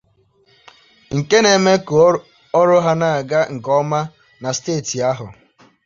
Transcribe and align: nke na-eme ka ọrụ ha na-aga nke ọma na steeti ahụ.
nke 1.17 1.37
na-eme 1.43 1.73
ka 1.87 1.95
ọrụ 2.59 2.75
ha 2.85 2.91
na-aga 3.01 3.39
nke 3.53 3.69
ọma 3.79 3.99
na 4.41 4.49
steeti 4.57 4.97
ahụ. 5.11 5.25